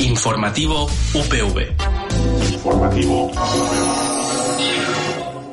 [0.00, 1.76] Informativo UPV.
[2.52, 3.30] Informativo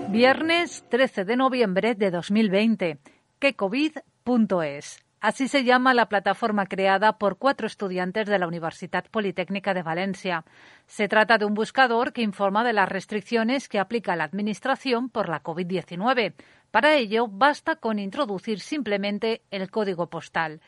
[0.10, 2.98] Viernes 13 de noviembre de 2020.
[3.38, 5.06] quecovid.es.
[5.22, 10.44] Así se llama la plataforma creada por cuatro estudiantes de la Universidad Politécnica de Valencia.
[10.88, 15.30] Se trata de un buscador que informa de las restricciones que aplica la Administración por
[15.30, 16.34] la COVID-19.
[16.72, 20.62] Para ello, basta con introducir simplemente el código postal.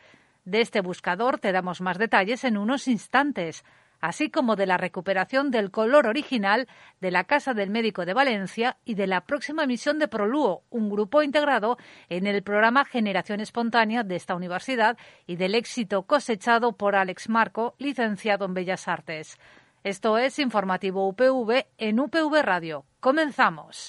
[0.48, 3.66] De este buscador te damos más detalles en unos instantes,
[4.00, 6.66] así como de la recuperación del color original
[7.02, 10.88] de la Casa del Médico de Valencia y de la próxima emisión de Proluo, un
[10.88, 11.76] grupo integrado
[12.08, 17.74] en el programa Generación Espontánea de esta universidad y del éxito cosechado por Alex Marco,
[17.76, 19.36] licenciado en Bellas Artes.
[19.84, 22.86] Esto es Informativo UPV en UPV Radio.
[23.00, 23.88] Comenzamos.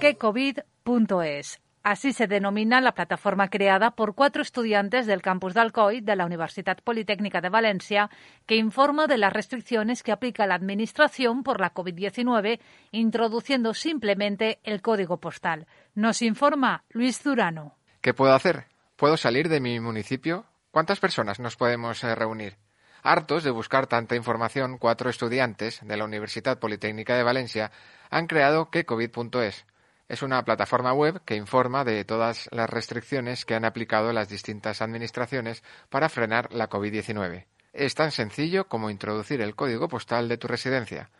[0.00, 6.16] quecovid.es Así se denomina la plataforma creada por cuatro estudiantes del campus de Alcoy de
[6.16, 8.10] la Universidad Politécnica de Valencia
[8.44, 14.82] que informa de las restricciones que aplica la Administración por la COVID-19, introduciendo simplemente el
[14.82, 15.66] código postal.
[15.94, 17.78] Nos informa Luis Durano.
[18.02, 18.66] ¿Qué puedo hacer?
[18.96, 20.44] ¿Puedo salir de mi municipio?
[20.70, 22.58] ¿Cuántas personas nos podemos eh, reunir?
[23.02, 27.72] Hartos de buscar tanta información, cuatro estudiantes de la Universidad Politécnica de Valencia
[28.10, 29.64] han creado quecovid.es
[30.08, 34.80] es una plataforma web que informa de todas las restricciones que han aplicado las distintas
[34.80, 37.44] administraciones para frenar la COVID-19.
[37.72, 41.10] Es tan sencillo como introducir el código postal de tu residencia.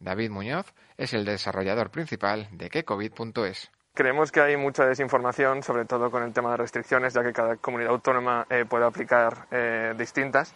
[0.00, 3.70] David Muñoz es el desarrollador principal de quecovid.es.
[3.94, 7.56] Creemos que hay mucha desinformación, sobre todo con el tema de restricciones, ya que cada
[7.56, 10.54] comunidad autónoma eh, puede aplicar eh, distintas.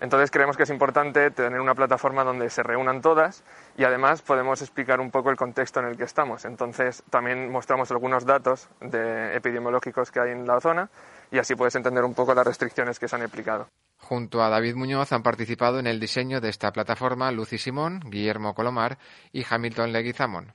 [0.00, 3.42] Entonces creemos que es importante tener una plataforma donde se reúnan todas
[3.76, 6.44] y además podemos explicar un poco el contexto en el que estamos.
[6.44, 10.88] Entonces también mostramos algunos datos de epidemiológicos que hay en la zona
[11.32, 13.68] y así puedes entender un poco las restricciones que se han aplicado.
[13.98, 18.54] Junto a David Muñoz han participado en el diseño de esta plataforma Lucy Simón, Guillermo
[18.54, 18.98] Colomar
[19.32, 20.54] y Hamilton Leguizamón.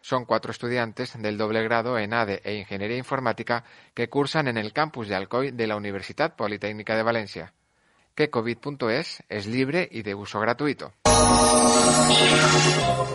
[0.00, 3.64] Son cuatro estudiantes del doble grado en ADE e Ingeniería Informática
[3.94, 7.52] que cursan en el campus de Alcoy de la Universidad Politécnica de Valencia
[8.14, 10.92] que COVID.es es libre y de uso gratuito.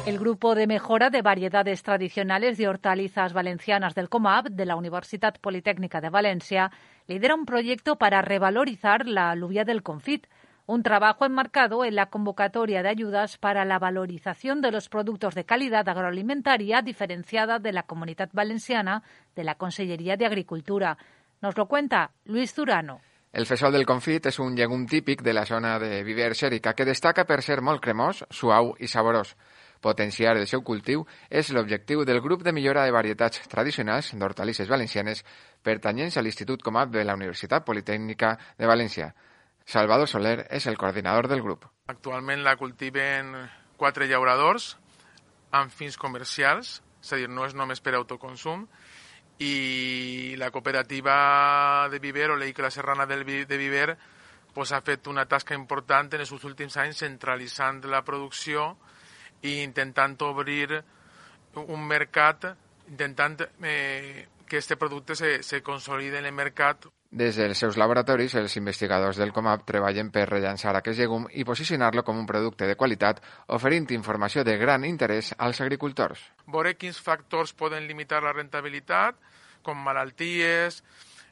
[0.06, 5.36] El grupo de mejora de variedades tradicionales de hortalizas valencianas del COMAB de la Universidad
[5.40, 6.72] Politécnica de Valencia
[7.08, 10.28] lidera un proyecto para revalorizar la alubia del confit,
[10.66, 15.46] un trabajo enmarcado en la convocatoria de ayudas para la valorización de los productos de
[15.46, 19.04] calidad agroalimentaria diferenciada de la Comunidad Valenciana
[19.36, 20.98] de la Consellería de Agricultura.
[21.42, 23.02] Nos lo cuenta Luis Durano.
[23.32, 26.86] El fesol del confit és un llegum típic de la zona de Viver Xèrica que
[26.86, 29.36] destaca per ser molt cremós, suau i saborós.
[29.86, 35.22] Potenciar el seu cultiu és l'objectiu del grup de millora de varietats tradicionals d'hortalisses valencianes
[35.62, 39.14] pertanyents a l'Institut Comap de la Universitat Politécnica de València.
[39.64, 41.70] Salvador Soler és el coordinador del grup.
[41.88, 43.36] Actualment la cultiven
[43.78, 44.74] quatre llauradors
[45.54, 48.66] amb fins comercials, és a dir, no és només per autoconsum,
[49.40, 53.98] i la cooperativa de Viver o l'Eica Serrana del, de Viver
[54.54, 58.74] pues, ha fet una tasca important en els últims anys centralitzant la producció
[59.42, 60.82] i intentant obrir
[61.64, 62.50] un mercat,
[62.90, 66.90] intentant eh, que este producte se, se consolide en el mercat.
[67.10, 72.04] Des dels seus laboratoris, els investigadors del COMAP treballen per rellançar aquest llegum i posicionar-lo
[72.06, 73.24] com un producte de qualitat,
[73.58, 76.22] oferint informació de gran interès als agricultors.
[76.46, 79.18] Veure quins factors poden limitar la rentabilitat,
[79.66, 80.84] com malalties,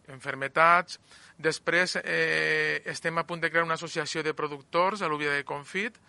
[0.09, 0.97] enfermetats.
[1.37, 6.01] Després eh, estem a punt de crear una associació de productors a l'Úbia de Confit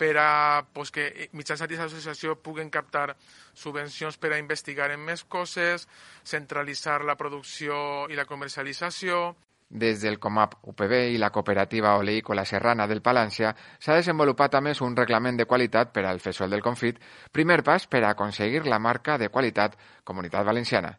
[0.00, 3.12] per a pues, que mitjançant aquesta associació puguen captar
[3.52, 5.84] subvencions per a investigar en més coses,
[6.24, 9.34] centralitzar la producció i la comercialització.
[9.70, 14.80] Des del COMAP UPB i la cooperativa oleícola serrana del Palància s'ha desenvolupat a més
[14.82, 16.98] un reglament de qualitat per al fesol del confit,
[17.30, 20.96] primer pas per a aconseguir la marca de qualitat Comunitat Valenciana.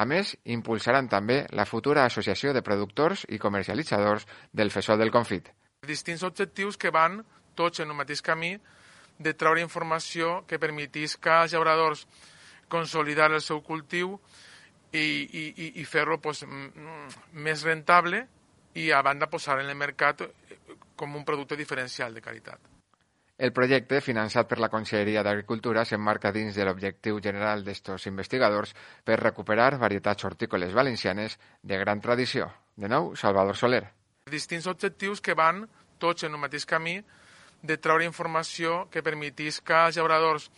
[0.00, 5.50] A més, impulsaran també la futura Associació de Productors i Comercialitzadors del Fesol del Confit.
[5.84, 7.20] Distints objectius que van
[7.54, 8.54] tots en el mateix camí
[9.18, 12.06] de treure informació que permetisca als llauradors
[12.68, 14.16] consolidar el seu cultiu
[14.92, 16.44] i, i, i fer-lo pues,
[17.32, 18.24] més rentable
[18.80, 20.24] i a banda posar en el mercat
[20.96, 22.60] com un producte diferencial de qualitat.
[23.40, 29.16] El projecte, finançat per la Conselleria d'Agricultura, s'emmarca dins de l'objectiu general d'estos investigadors per
[29.16, 32.50] recuperar varietats hortícoles valencianes de gran tradició.
[32.76, 33.86] De nou, Salvador Soler.
[34.28, 35.64] Distints objectius que van
[35.98, 36.98] tots en un mateix camí
[37.62, 40.50] de treure informació que permetisca als llauradors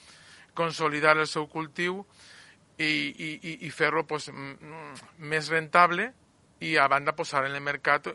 [0.55, 2.03] consolidar el seu cultiu
[2.79, 4.31] i, i, i fer-lo pues,
[5.19, 6.13] més rentable
[6.63, 8.09] i a banda posar en el mercat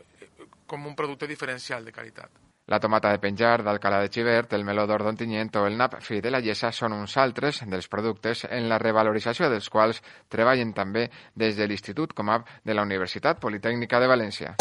[0.68, 2.47] com un producte diferencial de qualitat.
[2.68, 6.18] La tomata de penjar d'Alcalà de Xivert, el meló d'or d'Ontinyent o el nap fi
[6.20, 11.06] de la Llesa són uns altres dels productes en la revalorització dels quals treballen també
[11.34, 14.56] des de l'Institut Comab de la Universitat Politécnica de Valencia.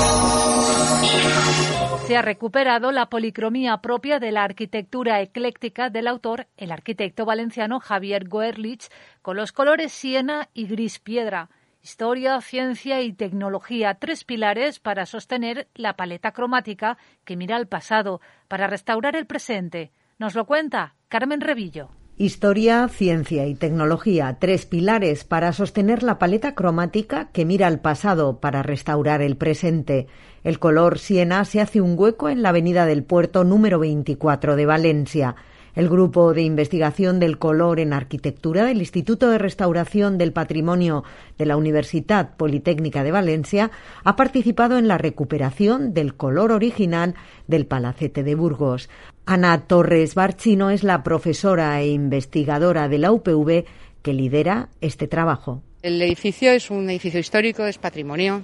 [2.06, 7.80] Se ha recuperado la policromía propia de la arquitectura ecléctica del autor, el arquitecto valenciano
[7.80, 8.86] Javier Goerlich,
[9.20, 11.48] con los colores siena y gris piedra.
[11.88, 18.20] Historia, ciencia y tecnología, tres pilares para sostener la paleta cromática que mira al pasado,
[18.48, 19.92] para restaurar el presente.
[20.18, 21.90] Nos lo cuenta Carmen Revillo.
[22.16, 28.40] Historia, ciencia y tecnología, tres pilares para sostener la paleta cromática que mira al pasado
[28.40, 30.08] para restaurar el presente.
[30.42, 34.66] El color siena se hace un hueco en la avenida del puerto número 24 de
[34.66, 35.36] Valencia.
[35.76, 41.04] El Grupo de Investigación del Color en Arquitectura del Instituto de Restauración del Patrimonio
[41.36, 43.70] de la Universidad Politécnica de Valencia
[44.02, 47.14] ha participado en la recuperación del color original
[47.46, 48.88] del Palacete de Burgos.
[49.26, 53.66] Ana Torres Barchino es la profesora e investigadora de la UPV
[54.00, 55.60] que lidera este trabajo.
[55.82, 58.40] El edificio es un edificio histórico, es patrimonio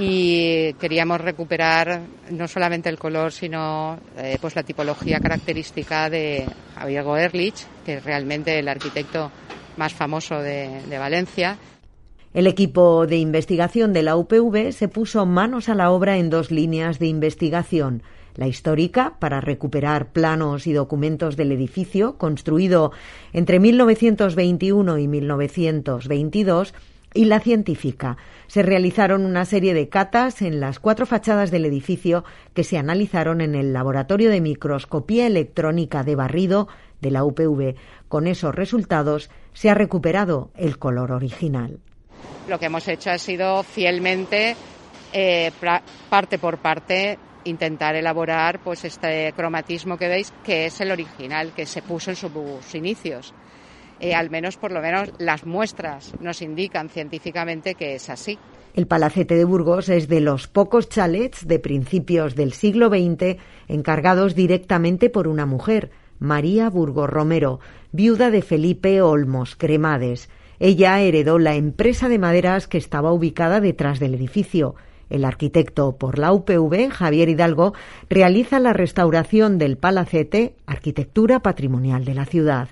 [0.00, 6.46] y queríamos recuperar no solamente el color, sino eh, pues la tipología característica de
[6.76, 9.32] Javier Goerlich, que es realmente el arquitecto
[9.76, 11.58] más famoso de, de Valencia.
[12.32, 16.52] El equipo de investigación de la UPV se puso manos a la obra en dos
[16.52, 18.04] líneas de investigación.
[18.36, 22.92] La histórica, para recuperar planos y documentos del edificio, construido
[23.32, 26.72] entre 1921 y 1922,
[27.18, 28.16] y la científica.
[28.46, 32.22] Se realizaron una serie de catas en las cuatro fachadas del edificio
[32.54, 36.68] que se analizaron en el Laboratorio de Microscopía Electrónica de Barrido
[37.00, 37.74] de la UPV.
[38.06, 41.80] Con esos resultados se ha recuperado el color original.
[42.48, 44.54] Lo que hemos hecho ha sido fielmente,
[45.12, 45.50] eh,
[46.08, 51.66] parte por parte, intentar elaborar pues este cromatismo que veis, que es el original, que
[51.66, 53.34] se puso en sus inicios.
[54.00, 58.38] Eh, al menos por lo menos las muestras nos indican científicamente que es así.
[58.74, 63.36] El Palacete de Burgos es de los pocos chalets de principios del siglo XX
[63.66, 65.90] encargados directamente por una mujer,
[66.20, 67.58] María Burgos Romero,
[67.90, 70.28] viuda de Felipe Olmos Cremades.
[70.60, 74.76] Ella heredó la empresa de maderas que estaba ubicada detrás del edificio.
[75.10, 77.72] El arquitecto por la UPV, Javier Hidalgo,
[78.08, 82.68] realiza la restauración del palacete, arquitectura patrimonial de la ciudad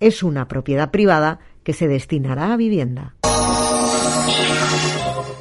[0.00, 3.14] es una propiedad privada que se destinará a vivienda.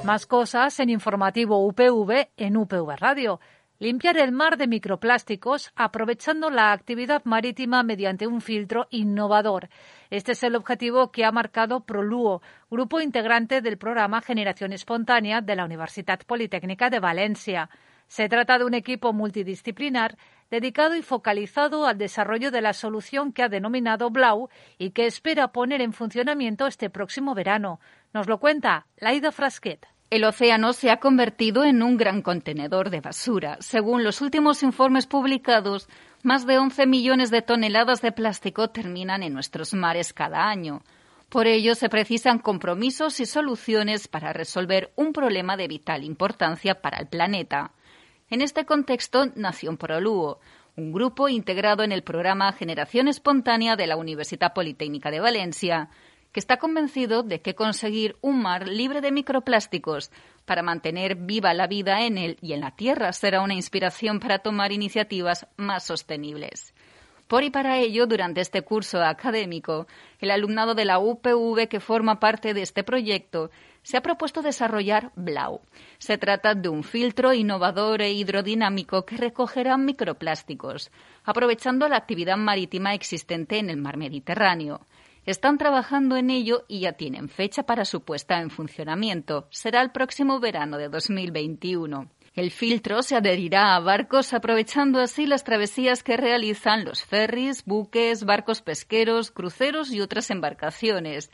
[0.04, 3.40] Más cosas en informativo UPV en UPV Radio.
[3.82, 9.70] Limpiar el mar de microplásticos aprovechando la actividad marítima mediante un filtro innovador.
[10.10, 15.56] Este es el objetivo que ha marcado Proluo, grupo integrante del programa Generación Espontánea de
[15.56, 17.70] la Universidad Politécnica de Valencia.
[18.08, 20.18] Se trata de un equipo multidisciplinar
[20.52, 25.52] dedicado y focalizado al desarrollo de la solución que ha denominado Blau y que espera
[25.52, 27.80] poner en funcionamiento este próximo verano.
[28.14, 29.88] Nos lo cuenta Laida Frasquet.
[30.10, 33.58] El océano se ha convertido en un gran contenedor de basura.
[33.60, 35.88] Según los últimos informes publicados,
[36.24, 40.82] más de 11 millones de toneladas de plástico terminan en nuestros mares cada año.
[41.30, 46.98] Por ello, se precisan compromisos y soluciones para resolver un problema de vital importancia para
[46.98, 47.72] el planeta.
[48.32, 50.40] En este contexto nació Proluo,
[50.76, 55.90] un grupo integrado en el programa Generación Espontánea de la Universidad Politécnica de Valencia,
[56.32, 60.12] que está convencido de que conseguir un mar libre de microplásticos
[60.46, 64.38] para mantener viva la vida en él y en la Tierra será una inspiración para
[64.38, 66.76] tomar iniciativas más sostenibles.
[67.30, 69.86] Por y para ello, durante este curso académico,
[70.18, 73.52] el alumnado de la UPV que forma parte de este proyecto
[73.84, 75.62] se ha propuesto desarrollar Blau.
[76.00, 80.90] Se trata de un filtro innovador e hidrodinámico que recogerá microplásticos,
[81.24, 84.82] aprovechando la actividad marítima existente en el mar Mediterráneo.
[85.24, 89.48] Están trabajando en ello y ya tienen fecha para su puesta en funcionamiento.
[89.52, 92.10] Será el próximo verano de 2021.
[92.34, 98.24] El filtro se adherirá a barcos aprovechando así las travesías que realizan los ferries, buques,
[98.24, 101.32] barcos pesqueros, cruceros y otras embarcaciones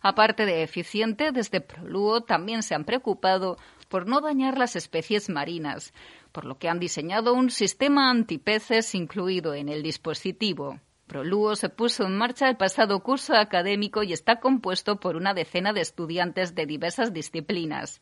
[0.00, 5.92] Aparte de eficiente, desde Proluo también se han preocupado por no dañar las especies marinas,
[6.30, 10.78] por lo que han diseñado un sistema antipeces incluido en el dispositivo.
[11.08, 15.72] Proluo se puso en marcha el pasado curso académico y está compuesto por una decena
[15.72, 18.00] de estudiantes de diversas disciplinas.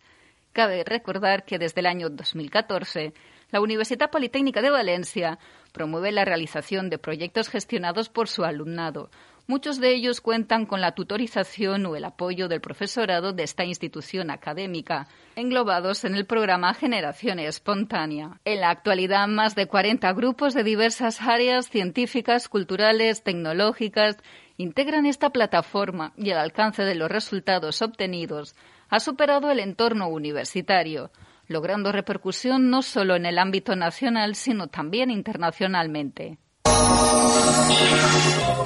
[0.56, 3.12] Cabe recordar que desde el año 2014
[3.50, 5.38] la Universidad Politécnica de Valencia
[5.75, 9.10] promueve la realización de proyectos gestionados por su alumnado,
[9.48, 14.32] Muchos de ellos cuentan con la tutorización o el apoyo del profesorado de esta institución
[14.32, 18.40] académica, englobados en el programa Generación Espontánea.
[18.44, 24.16] En la actualidad, más de 40 grupos de diversas áreas científicas, culturales, tecnológicas
[24.56, 28.56] integran esta plataforma y el alcance de los resultados obtenidos
[28.88, 31.11] ha superado el entorno universitario,
[31.49, 36.38] logrando repercusión no solo en el ámbito nacional, sino también internacionalmente.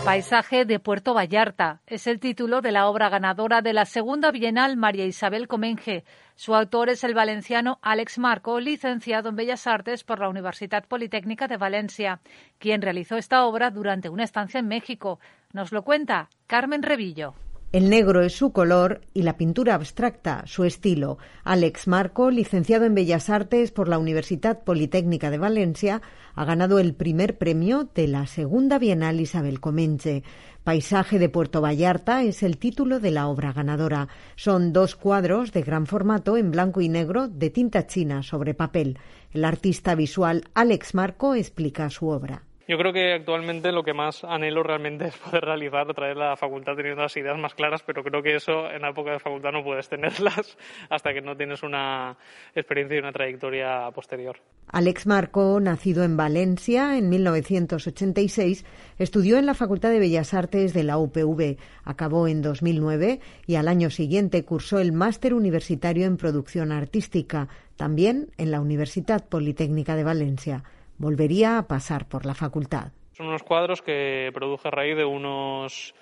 [0.05, 4.77] Paisaje de Puerto Vallarta es el título de la obra ganadora de la segunda Bienal
[4.77, 6.05] María Isabel Comenge.
[6.35, 11.49] Su autor es el valenciano Alex Marco, licenciado en Bellas Artes por la Universidad Politécnica
[11.49, 12.21] de Valencia,
[12.59, 15.21] quien realizó esta obra durante una estancia en México.
[15.53, 17.35] Nos lo cuenta Carmen Revillo.
[17.73, 21.19] El negro es su color y la pintura abstracta su estilo.
[21.45, 26.03] Alex Marco, licenciado en Bellas Artes por la Universidad Politécnica de Valencia,
[26.35, 30.25] ha ganado el primer premio de la segunda Bienal Isabel Comenche.
[30.65, 34.09] Paisaje de Puerto Vallarta es el título de la obra ganadora.
[34.35, 38.99] Son dos cuadros de gran formato en blanco y negro de tinta china sobre papel.
[39.31, 42.50] El artista visual Alex Marco explica su obra.
[42.71, 46.37] Yo creo que actualmente lo que más anhelo realmente es poder realizar otra vez la
[46.37, 49.51] facultad teniendo las ideas más claras, pero creo que eso en la época de facultad
[49.51, 50.57] no puedes tenerlas
[50.89, 52.17] hasta que no tienes una
[52.55, 54.37] experiencia y una trayectoria posterior.
[54.69, 58.65] Alex Marco, nacido en Valencia en 1986,
[59.01, 63.67] estudió en la Facultad de Bellas Artes de la UPV, acabó en 2009 y al
[63.67, 70.05] año siguiente cursó el máster universitario en producción artística, también en la Universidad Politécnica de
[70.05, 70.63] Valencia
[71.01, 72.93] volvería a pasar por la facultad.
[73.13, 75.95] Son unos cuadros que produje a raíz de unos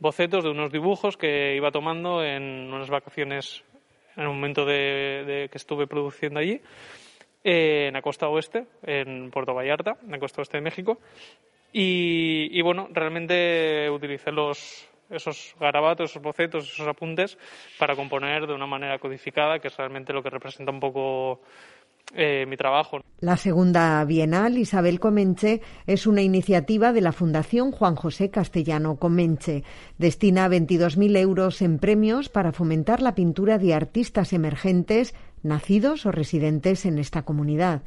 [0.00, 3.62] bocetos, de unos dibujos que iba tomando en unas vacaciones
[4.16, 6.60] en el momento de, que estuve produciendo allí,
[7.44, 10.98] en la costa oeste, en Puerto Vallarta, en la costa oeste de México.
[11.72, 17.38] Y, bueno, realmente utilicé los, esos garabatos, esos bocetos, esos apuntes
[17.78, 21.40] para componer de una manera codificada, que es realmente lo que representa un poco
[22.14, 23.00] eh, mi trabajo.
[23.20, 29.62] La segunda Bienal Isabel Comenche es una iniciativa de la Fundación Juan José Castellano Comenche.
[29.98, 36.84] Destina 22.000 euros en premios para fomentar la pintura de artistas emergentes nacidos o residentes
[36.84, 37.82] en esta comunidad.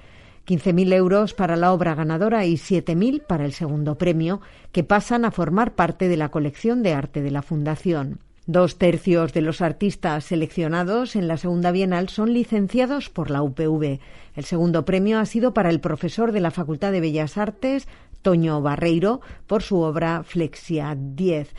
[0.47, 4.41] 15.000 euros para la obra ganadora y 7.000 para el segundo premio,
[4.71, 8.19] que pasan a formar parte de la colección de arte de la Fundación.
[8.45, 14.01] Dos tercios de los artistas seleccionados en la segunda Bienal son licenciados por la UPV.
[14.35, 17.87] El segundo premio ha sido para el profesor de la Facultad de Bellas Artes,
[18.21, 21.53] Toño Barreiro, por su obra Flexia 10.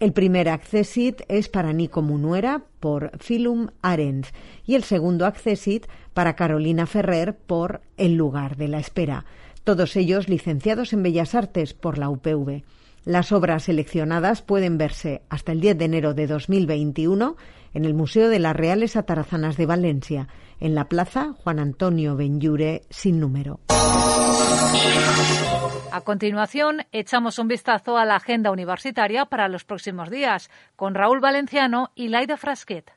[0.00, 4.32] El primer accesit es para Nico Munuera por Philum Arens
[4.64, 9.26] y el segundo accesit para Carolina Ferrer por El lugar de la espera.
[9.62, 12.62] Todos ellos licenciados en Bellas Artes por la UPV.
[13.04, 17.36] Las obras seleccionadas pueden verse hasta el 10 de enero de 2021
[17.74, 20.28] en el Museo de las Reales Atarazanas de Valencia,
[20.60, 23.60] en la Plaza Juan Antonio Benlure sin número.
[25.92, 31.20] A continuación, echamos un vistazo a la agenda universitaria para los próximos días con Raúl
[31.20, 32.90] Valenciano y Laida Frasquet.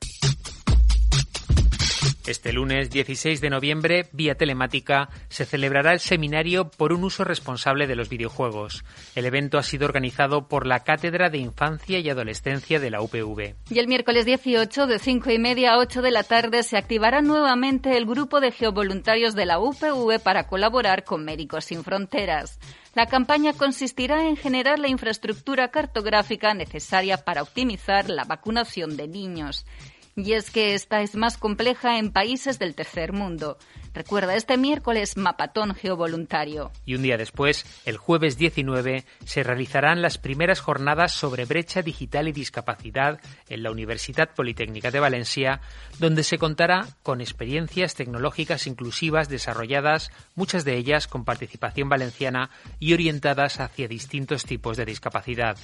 [2.27, 7.88] Este lunes 16 de noviembre, vía telemática, se celebrará el seminario por un uso responsable
[7.88, 8.84] de los videojuegos.
[9.15, 13.55] El evento ha sido organizado por la Cátedra de Infancia y Adolescencia de la UPV.
[13.69, 17.22] Y el miércoles 18, de 5 y media a 8 de la tarde, se activará
[17.22, 22.60] nuevamente el grupo de geovoluntarios de la UPV para colaborar con Médicos Sin Fronteras.
[22.93, 29.65] La campaña consistirá en generar la infraestructura cartográfica necesaria para optimizar la vacunación de niños.
[30.18, 33.60] Y es que esta es más compleja en países del tercer mundo.
[33.94, 36.72] Recuerda, este miércoles Mapatón Geovoluntario.
[36.86, 42.28] Y un día después, el jueves 19, se realizarán las primeras jornadas sobre brecha digital
[42.28, 45.62] y discapacidad en la Universidad Politécnica de Valencia,
[46.00, 52.94] donde se contará con experiencias tecnológicas inclusivas desarrolladas, muchas de ellas con participación valenciana y
[52.94, 55.58] orientadas hacia distintos tipos de discapacidad.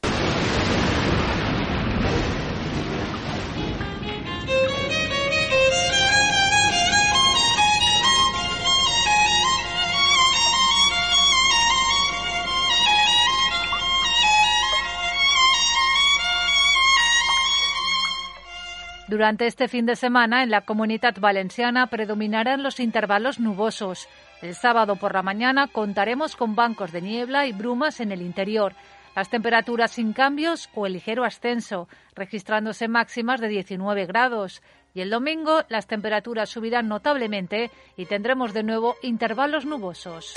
[19.07, 24.07] Durante este fin de semana, en la comunidad valenciana predominarán los intervalos nubosos.
[24.41, 28.73] El sábado por la mañana contaremos con bancos de niebla y brumas en el interior.
[29.13, 34.61] Las temperaturas sin cambios o el ligero ascenso, registrándose máximas de 19 grados
[34.93, 40.33] y el domingo las temperaturas subirán notablemente y tendremos de nuevo intervalos nubosos.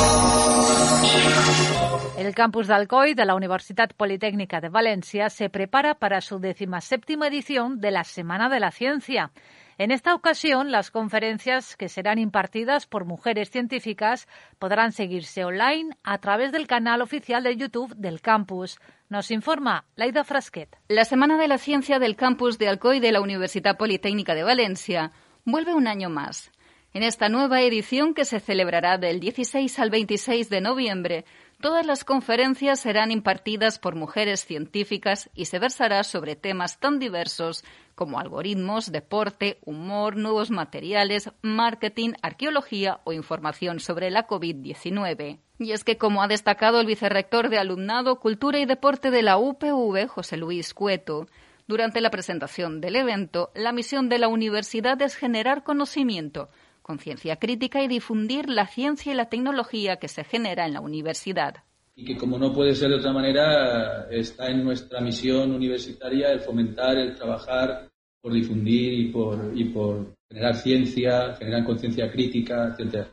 [2.19, 6.41] El campus de Alcoy de la Universidad Politécnica de Valencia se prepara para su
[6.81, 9.31] séptima edición de la Semana de la Ciencia.
[9.79, 14.27] En esta ocasión, las conferencias que serán impartidas por mujeres científicas
[14.59, 18.79] podrán seguirse online a través del canal oficial de YouTube del campus.
[19.11, 20.75] Nos informa Laida Frasquet.
[20.89, 25.13] La Semana de la Ciencia del campus de Alcoy de la Universidad Politécnica de Valencia
[25.45, 26.51] vuelve un año más.
[26.95, 31.25] En esta nueva edición que se celebrará del 16 al 26 de noviembre,
[31.61, 37.65] Todas las conferencias serán impartidas por mujeres científicas y se versará sobre temas tan diversos
[37.97, 45.41] como algoritmos, deporte, humor, nuevos materiales, marketing, arqueología o información sobre la COVID-19.
[45.59, 49.39] Y es que, como ha destacado el vicerrector de Alumnado, Cultura y Deporte de la
[49.39, 51.27] UPV, José Luis Cueto,
[51.67, 56.51] durante la presentación del evento, la misión de la universidad es generar conocimiento,
[56.83, 61.65] conciencia crítica y difundir la ciencia y la tecnología que se genera en la universidad.
[61.97, 66.41] Y que, como no puede ser de otra manera, está en nuestra misión universitaria el
[66.41, 73.09] fomentar, el trabajar por difundir y por, y por generar ciencia, generar conciencia crítica, etc.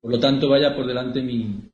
[0.00, 1.70] Por lo tanto, vaya por delante mi,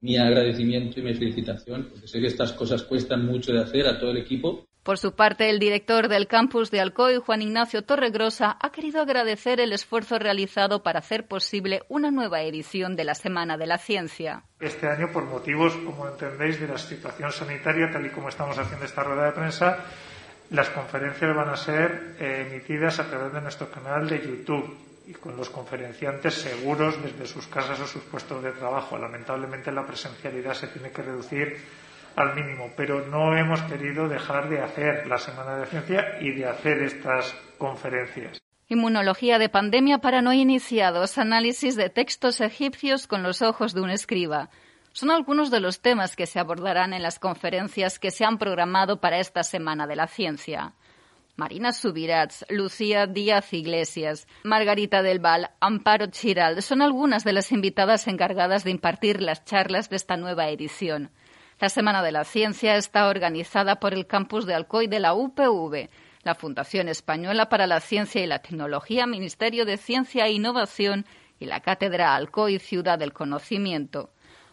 [0.00, 3.98] mi agradecimiento y mi felicitación, porque sé que estas cosas cuestan mucho de hacer a
[3.98, 8.58] todo el equipo por su parte, el director del campus de Alcoy, Juan Ignacio Torregrosa,
[8.60, 13.56] ha querido agradecer el esfuerzo realizado para hacer posible una nueva edición de la Semana
[13.56, 14.42] de la Ciencia.
[14.60, 18.84] Este año, por motivos, como entendéis, de la situación sanitaria, tal y como estamos haciendo
[18.84, 19.78] esta rueda de prensa,
[20.50, 25.12] las conferencias van a ser eh, emitidas a través de nuestro canal de YouTube y
[25.14, 28.98] con los conferenciantes seguros desde sus casas o sus puestos de trabajo.
[28.98, 31.56] Lamentablemente la presencialidad se tiene que reducir
[32.16, 36.46] al mínimo, pero no hemos querido dejar de hacer la Semana de Ciencia y de
[36.46, 38.40] hacer estas conferencias.
[38.68, 43.90] Inmunología de pandemia para no iniciados, análisis de textos egipcios con los ojos de un
[43.90, 44.48] escriba.
[44.92, 49.00] Son algunos de los temas que se abordarán en las conferencias que se han programado
[49.00, 50.72] para esta Semana de la Ciencia.
[51.36, 58.06] Marina Subirats, Lucía Díaz Iglesias, Margarita del Val, Amparo Chiral son algunas de las invitadas
[58.06, 61.10] encargadas de impartir las charlas de esta nueva edición.
[61.60, 65.88] La Semana de la Ciencia está organizada por el campus de Alcoy de la UPV,
[66.24, 71.06] la Fundación Española para la Ciencia y la Tecnología, Ministerio de Ciencia e Innovación
[71.38, 74.10] y la Cátedra Alcoy Ciudad del Conocimiento.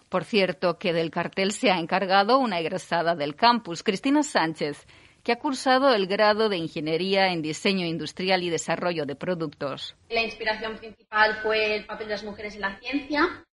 [0.09, 4.85] Por cierto, que del cartel se ha encargado una egresada del campus, Cristina Sánchez,
[5.23, 9.95] que ha cursado el grado de Ingeniería en Diseño Industrial y Desarrollo de Productos.
[10.09, 13.45] La inspiración principal fue el papel de las mujeres en la ciencia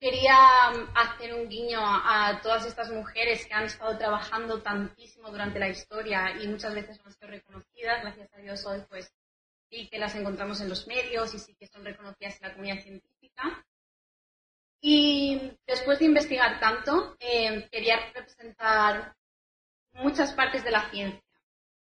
[0.00, 5.58] Quería mm, hacer un guiño a, todas estas mujeres que han estado trabajando tantísimo durante
[5.58, 8.02] la historia y muchas veces no han sido reconocidas.
[8.02, 9.12] Gracias a Dios hoy pues
[9.70, 12.82] y que las encontramos en los medios y sí que son reconocidas en la comunidad
[12.82, 13.64] científica.
[14.80, 19.14] Y después de investigar tanto, eh, quería representar
[19.92, 21.22] muchas partes de la ciencia.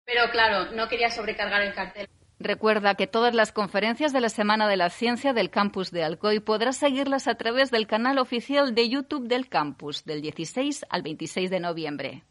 [0.04, 2.08] Pero claro, no quería sobrecargar el cartel.
[2.40, 6.40] Recuerda que todas las conferencias de la Semana de la Ciencia del campus de Alcoy
[6.40, 11.50] podrás seguirlas a través del canal oficial de YouTube del campus del 16 al 26
[11.50, 12.24] de noviembre.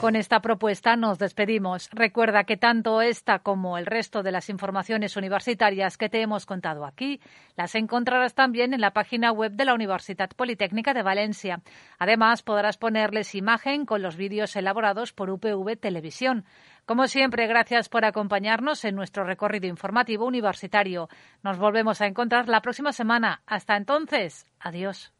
[0.00, 1.90] Con esta propuesta nos despedimos.
[1.90, 6.86] Recuerda que tanto esta como el resto de las informaciones universitarias que te hemos contado
[6.86, 7.20] aquí
[7.56, 11.62] las encontrarás también en la página web de la Universidad Politécnica de Valencia.
[11.98, 16.44] Además, podrás ponerles imagen con los vídeos elaborados por UPV Televisión.
[16.86, 21.08] Como siempre, gracias por acompañarnos en nuestro recorrido informativo universitario.
[21.42, 23.42] Nos volvemos a encontrar la próxima semana.
[23.46, 25.12] Hasta entonces, adiós.